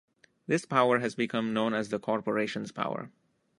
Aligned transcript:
This 0.47 0.65
power 0.65 0.97
has 0.97 1.13
become 1.13 1.53
known 1.53 1.75
as 1.75 1.89
"the 1.89 1.99
corporations 1.99 2.71
power". 2.71 3.11